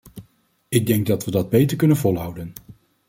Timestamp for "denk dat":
0.87-1.25